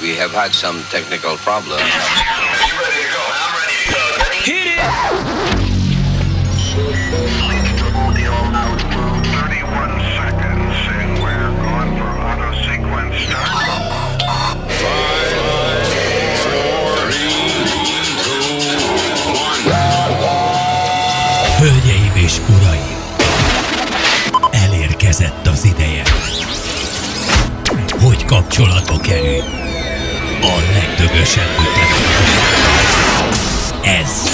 [0.00, 1.82] We have had some technical problems.
[4.44, 4.80] Hit it!
[21.58, 22.98] Hölgyeim és uraim!
[24.50, 26.02] Elérkezett az ideje,
[28.00, 29.69] hogy kapcsolatba kerül
[30.42, 32.38] a legdögösebb ütemettel.
[33.82, 34.30] Ez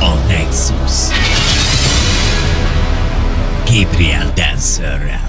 [0.00, 1.16] a Nexus.
[3.64, 5.27] Gabriel Dancerrel.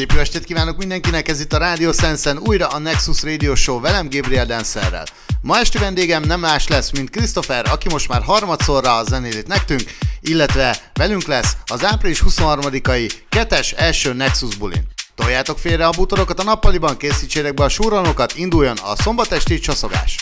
[0.00, 3.80] Szép jó estét kívánok mindenkinek, ez itt a Radio Sensen, újra a Nexus Radio Show
[3.80, 5.04] velem Gabriel Dancerrel.
[5.40, 9.82] Ma esti vendégem nem más lesz, mint Christopher, aki most már harmadszorra a zenélét nekünk,
[10.20, 14.86] illetve velünk lesz az április 23-ai kettes első Nexus bulin.
[15.14, 20.16] Toljátok félre a bútorokat a nappaliban, készítsétek be a súranokat, induljon a szombatesti csaszogás!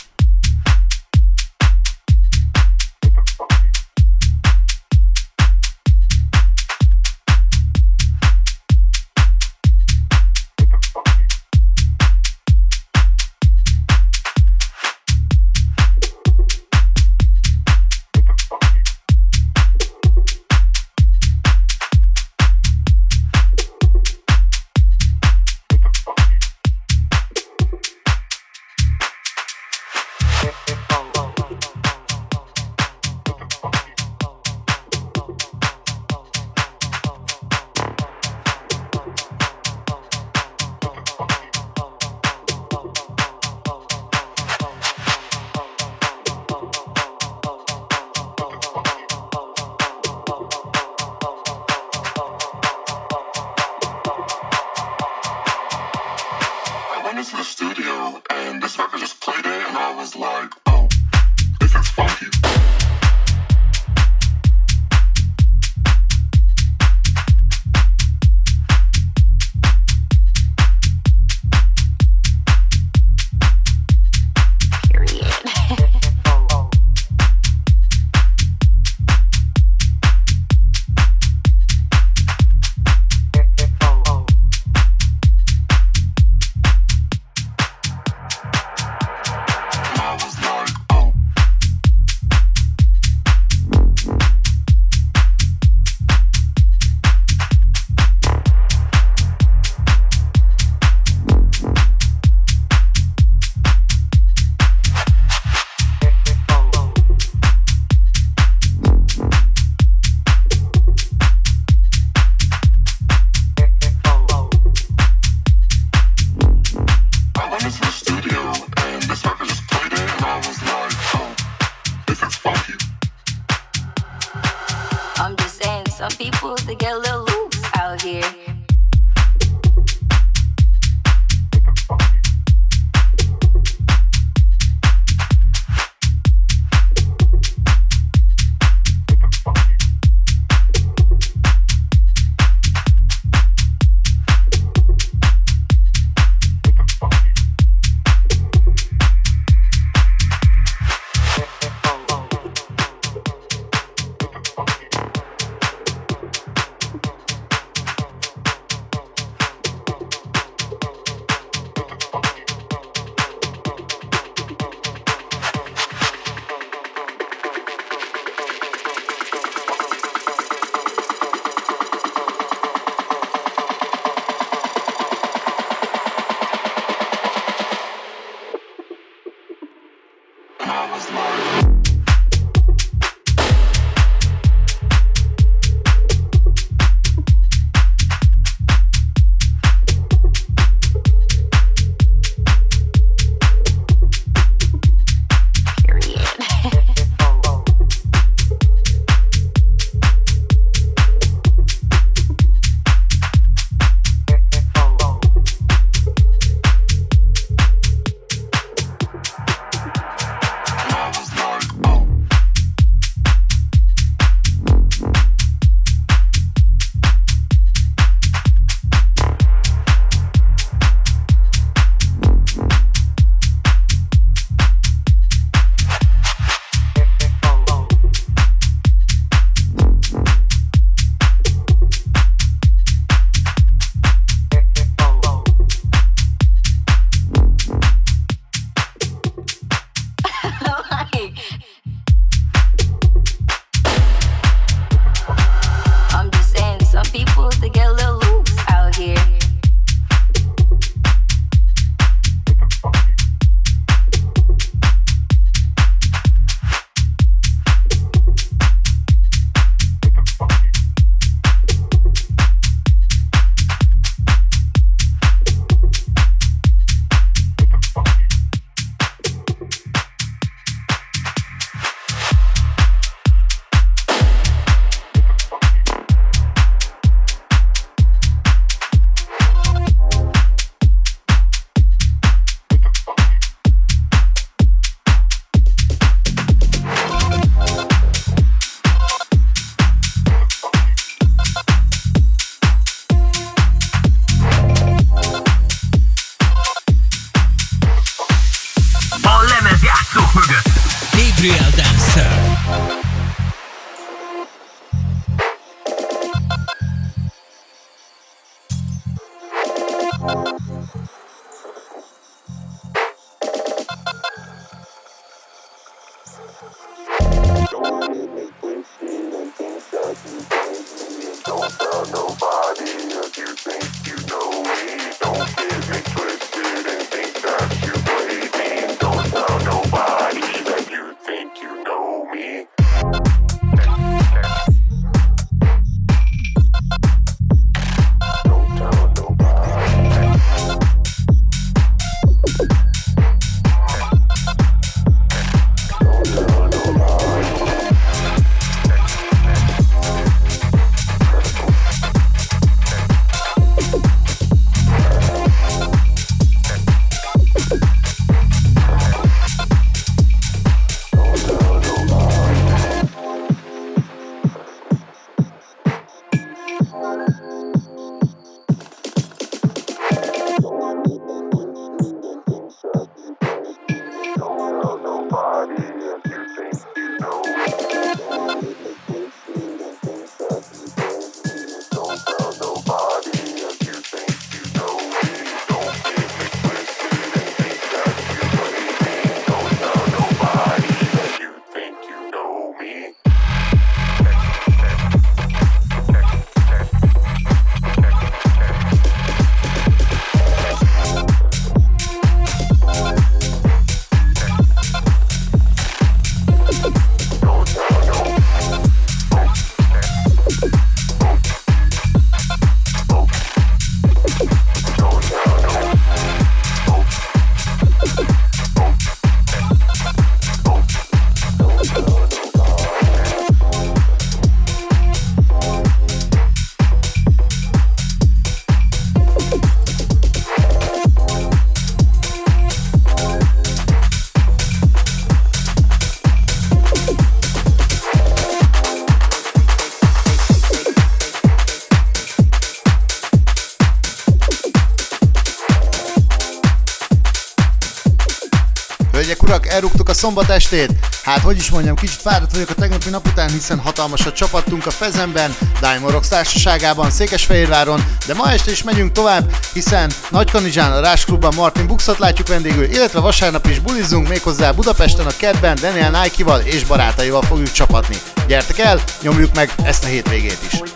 [450.18, 450.90] Szombat estét.
[451.22, 454.90] Hát, hogy is mondjam, kicsit fáradt vagyok a tegnapi nap után, hiszen hatalmasat csapattunk a
[454.90, 461.24] Fezemben, Diamond Rocks társaságában, Székesfehérváron, de ma este is megyünk tovább, hiszen Nagykanizsán a Rás
[461.24, 466.60] Klubban Martin Buxot látjuk vendégül, illetve vasárnap is bulizunk méghozzá Budapesten a kedben Daniel Nike-val
[466.60, 468.16] és barátaival fogjuk csapatni.
[468.46, 470.87] Gyertek el, nyomjuk meg ezt a hétvégét is!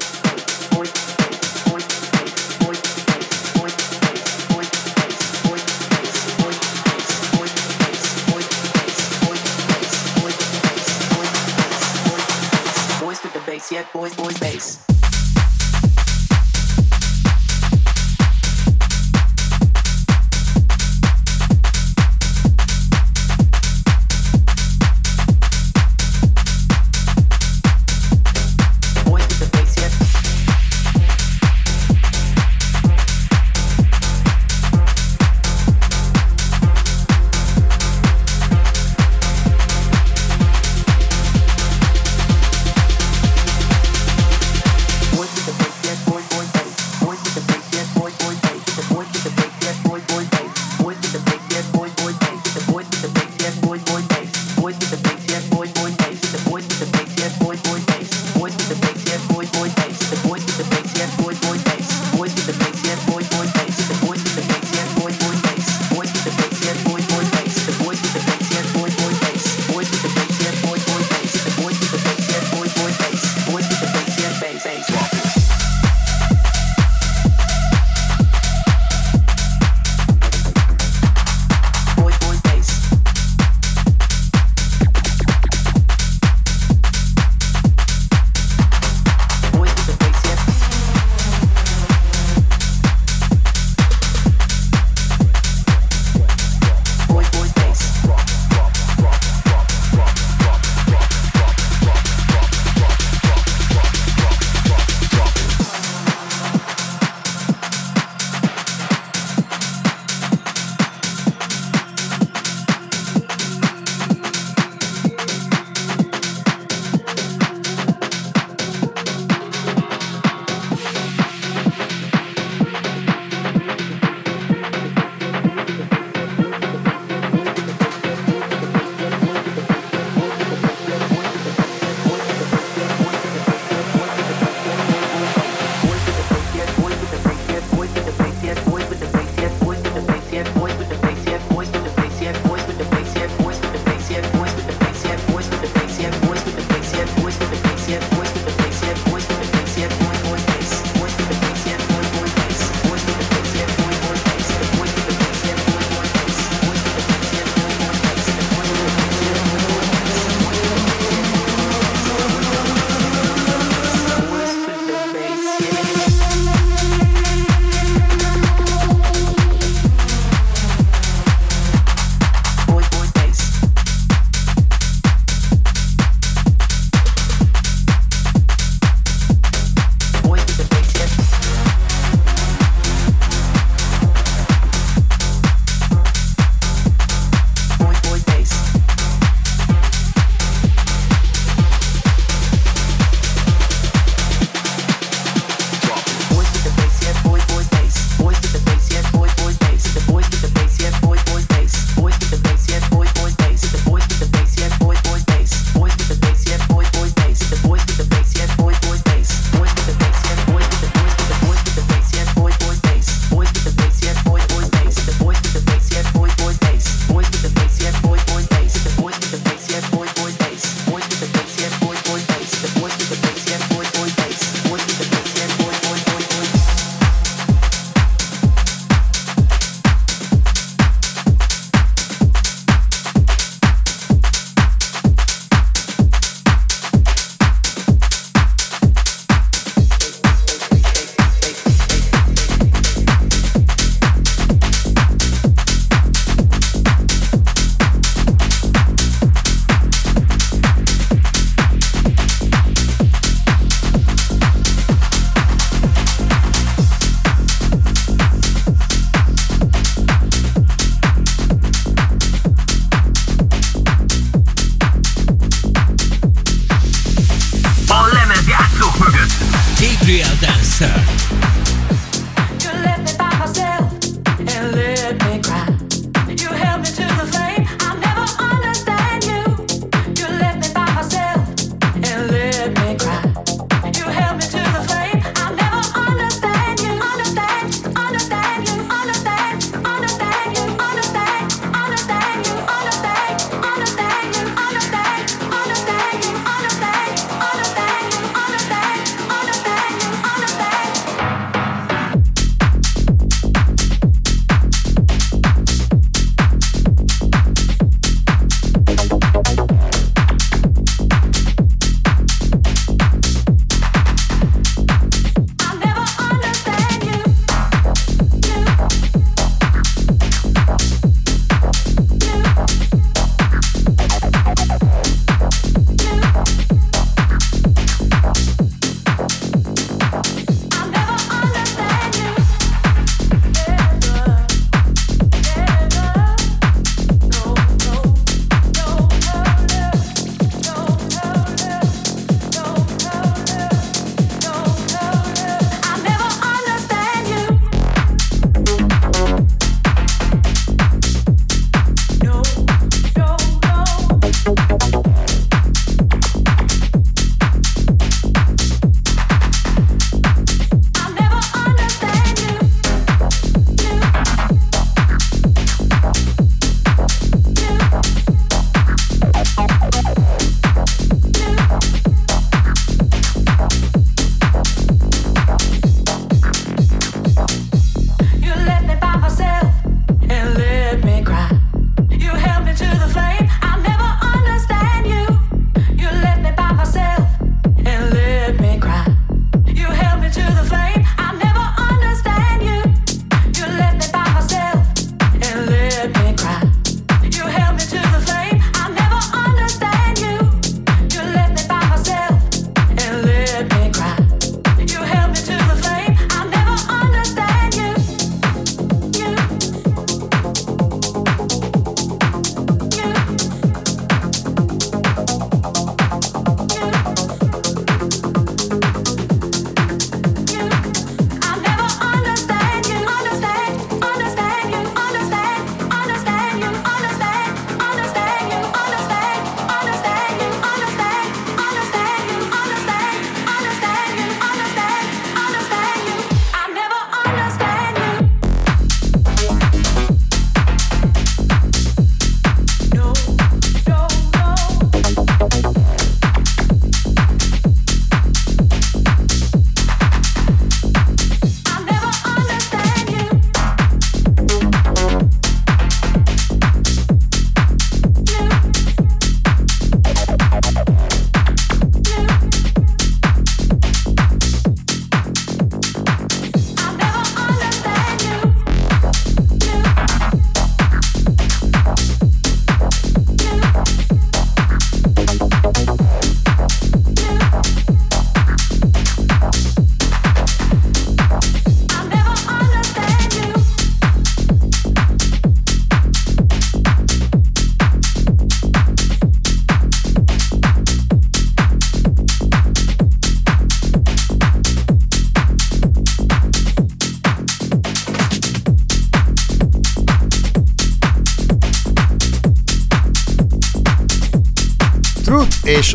[14.02, 14.91] Boys, boys, bass.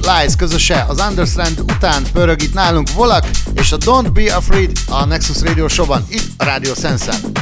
[0.08, 5.06] Lies közöse az Understand után pörög itt nálunk Volak és a Don't Be Afraid a
[5.06, 7.37] Nexus Radio Show-ban, itt a Radio Sense-en.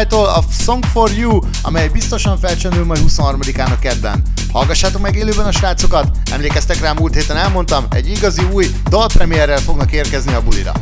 [0.00, 4.22] 55-tól a Song for You, amely biztosan felcsendül majd 23-án a kedden.
[4.52, 9.92] Hallgassátok meg élőben a srácokat, emlékeztek rá múlt héten elmondtam, egy igazi új dalpremierrel fognak
[9.92, 10.72] érkezni a bulira.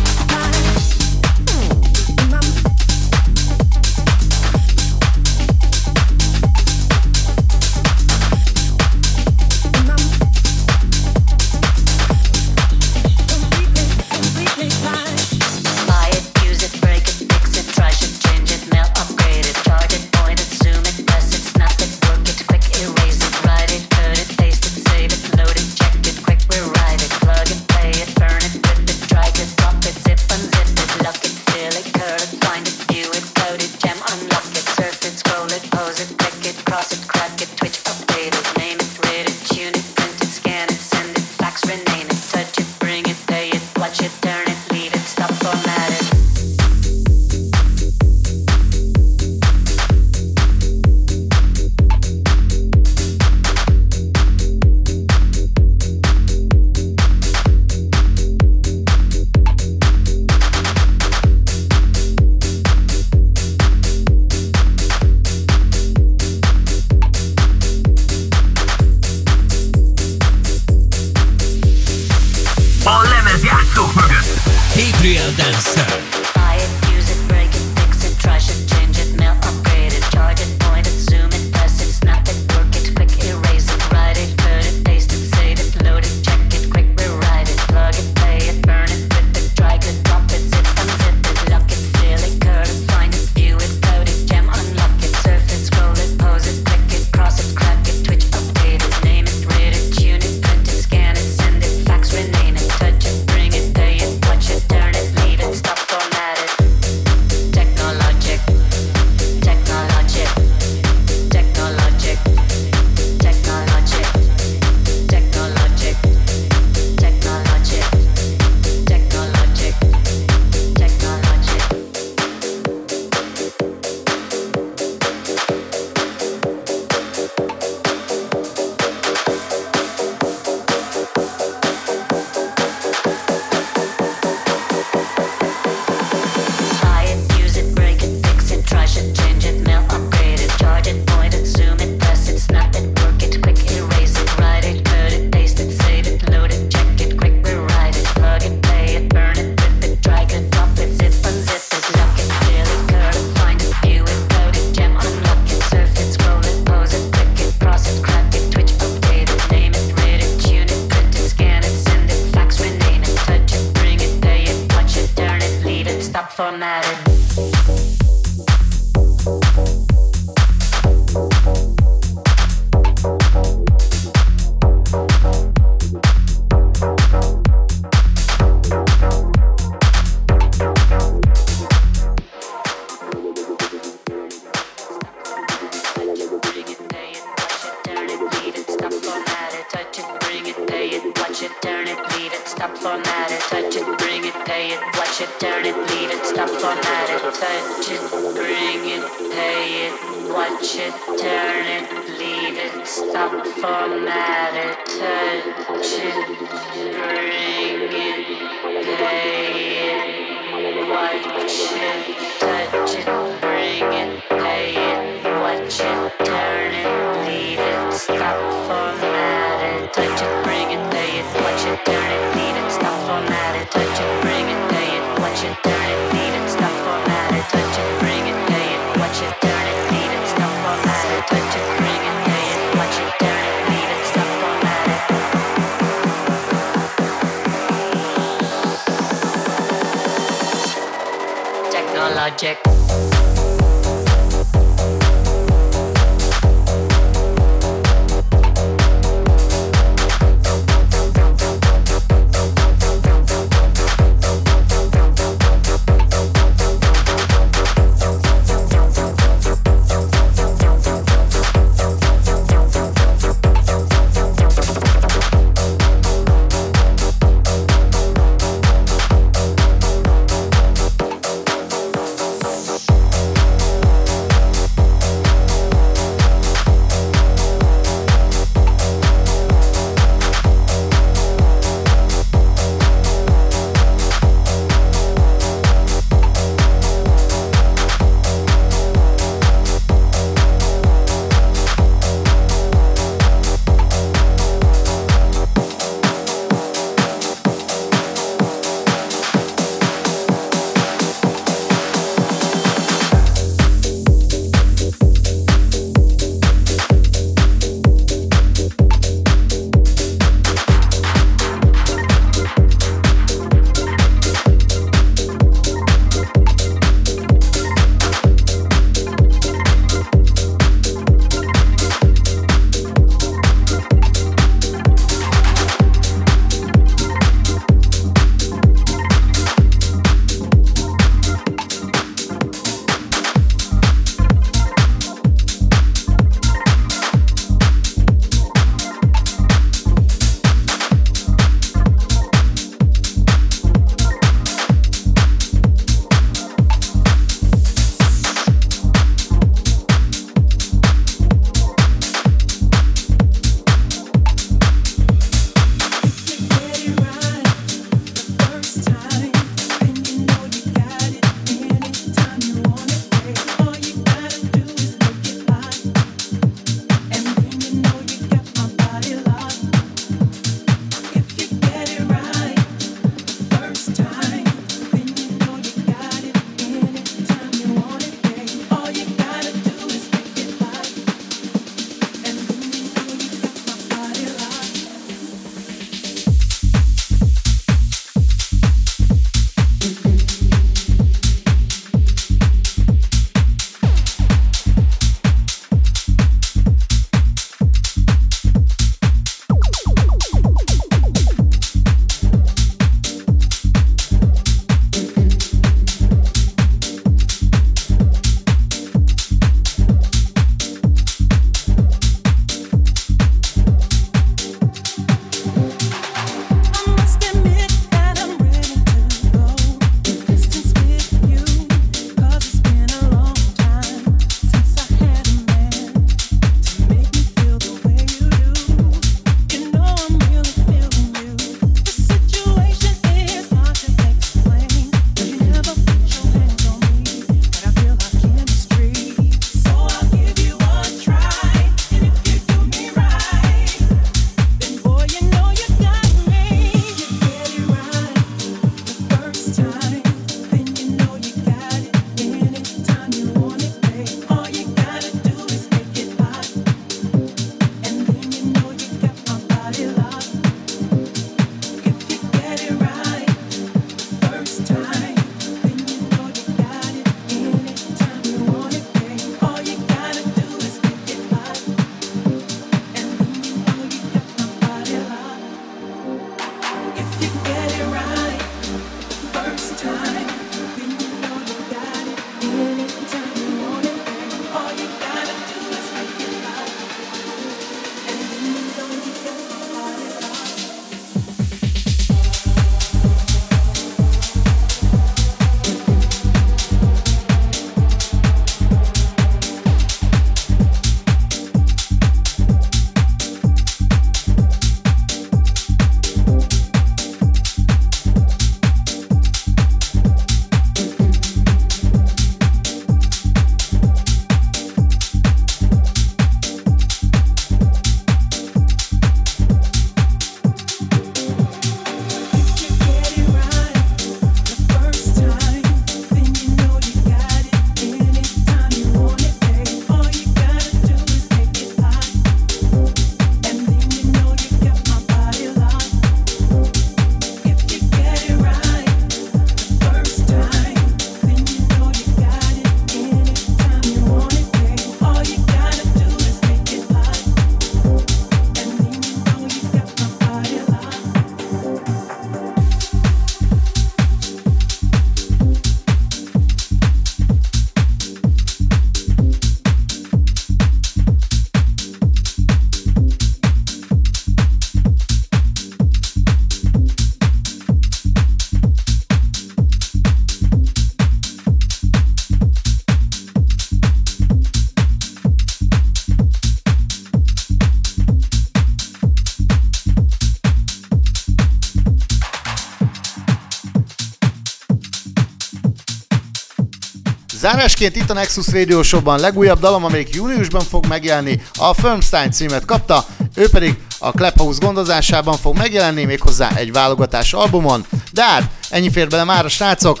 [587.44, 592.64] Zárásként itt a Nexus Radio Show-ban legújabb dalom, amelyik júniusban fog megjelenni, a Firmstein címet
[592.64, 597.86] kapta, ő pedig a Clubhouse gondozásában fog megjelenni, méghozzá egy válogatás albumon.
[598.12, 600.00] De hát, ennyi fér bele már a srácok,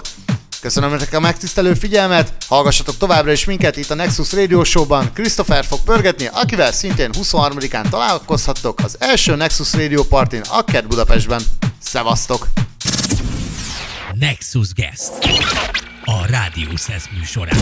[0.60, 5.10] Köszönöm nektek a megtisztelő figyelmet, hallgassatok továbbra is minket itt a Nexus Radio Show-ban.
[5.14, 11.42] Christopher fog pörgetni, akivel szintén 23-án találkozhattok az első Nexus Radio Partin a Kert Budapestben.
[11.82, 12.48] Szevasztok!
[14.12, 15.12] Nexus Guest.
[16.06, 17.60] A Rádió Szesz műsorán.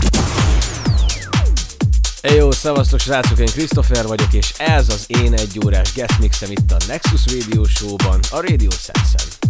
[2.21, 6.51] Hey, jó, szevasztok srácok, én Christopher vagyok, és ez az én egy órás guest mixem
[6.51, 9.42] itt a Nexus Radio Show-ban, a Radio Sense-en.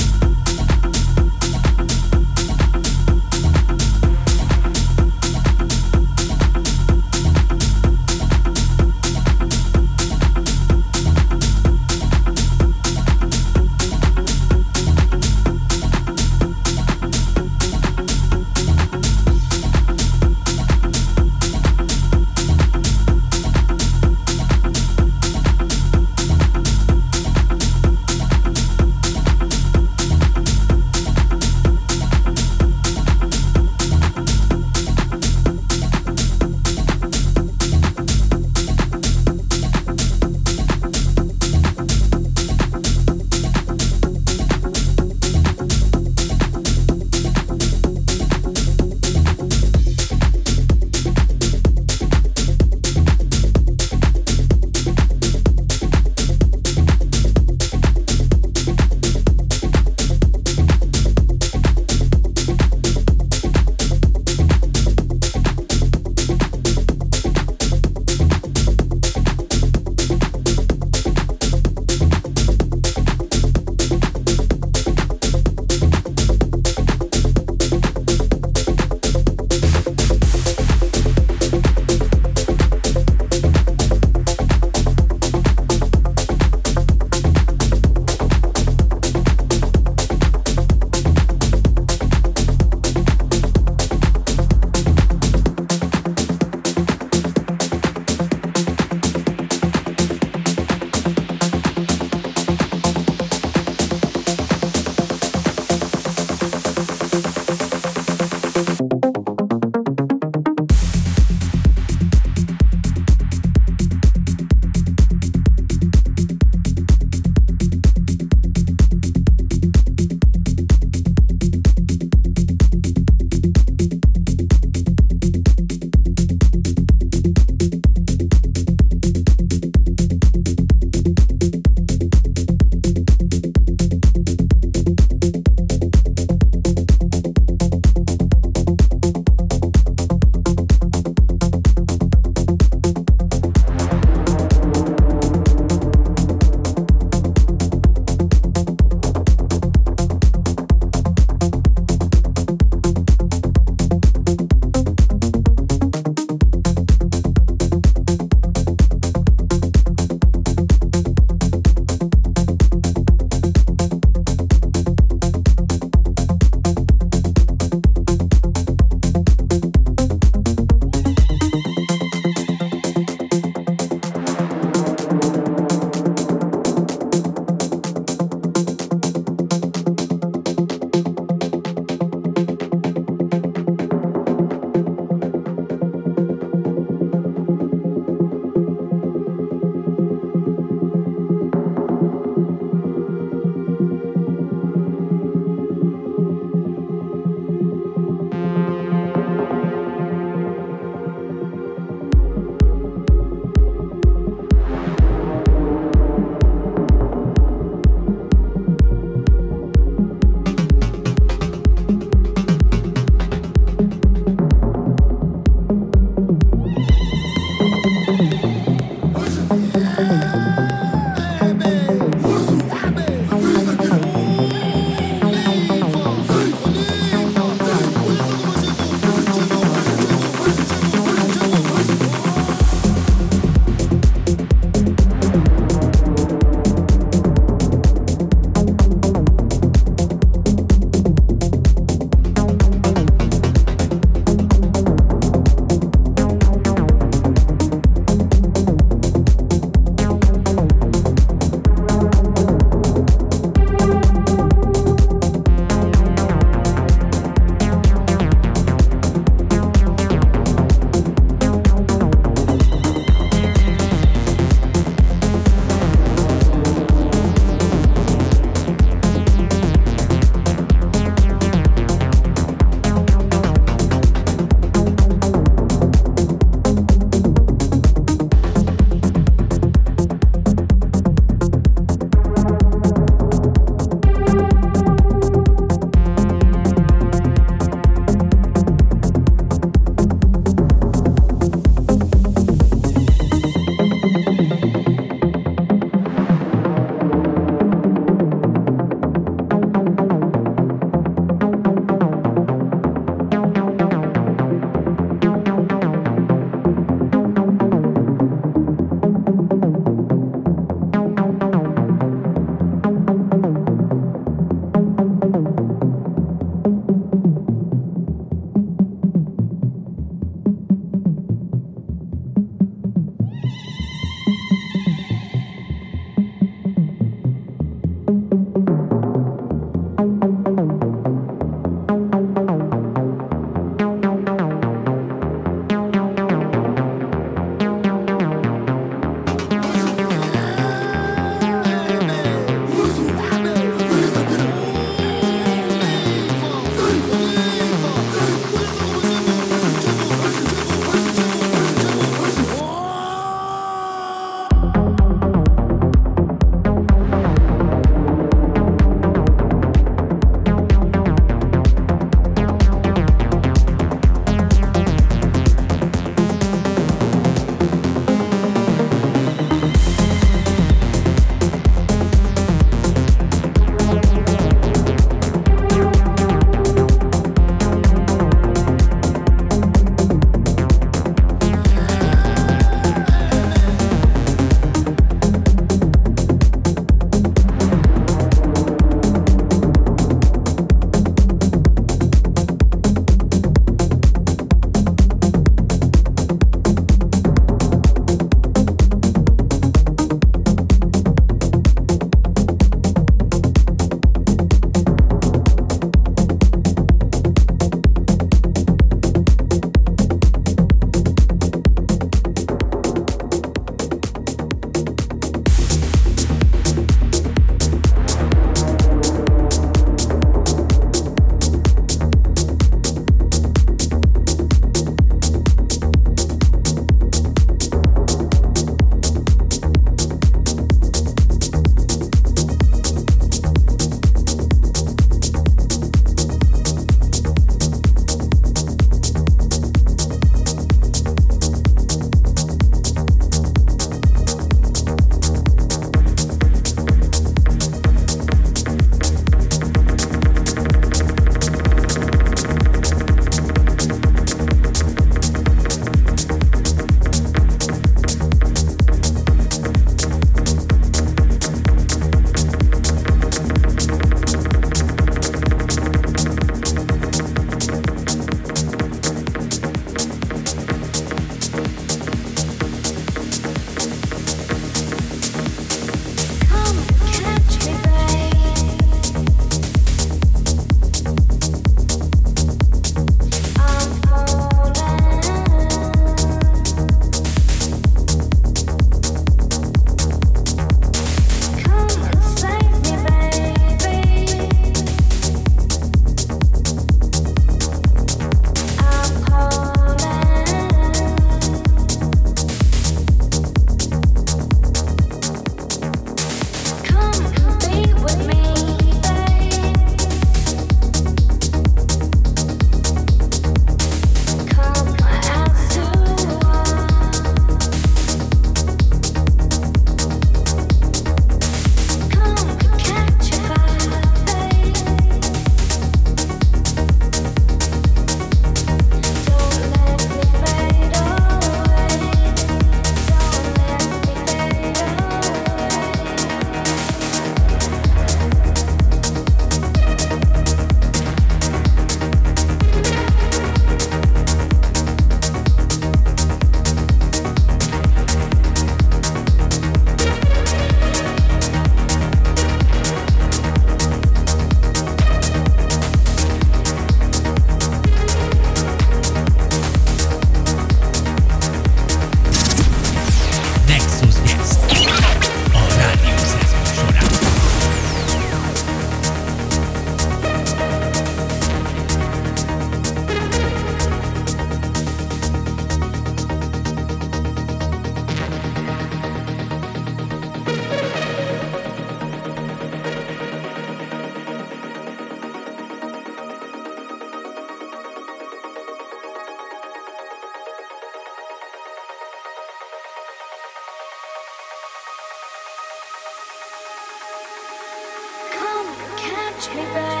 [599.41, 600.00] Touch me.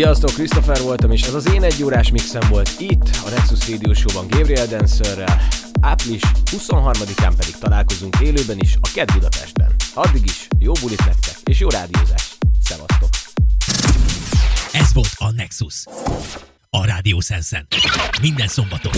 [0.00, 3.94] Sziasztok, Christopher voltam, és ez az én egy órás mixem volt itt, a Nexus Radio
[3.94, 5.42] Show-ban Gabriel Dancerrel.
[5.80, 9.74] Április 23-án pedig találkozunk élőben is a KED Budapesten.
[9.94, 12.36] Addig is jó bulit nektek, és jó rádiózást.
[12.62, 13.08] Szevasztok!
[14.72, 15.84] Ez volt a Nexus.
[16.70, 17.20] A Rádió.
[18.20, 18.92] Minden szombaton.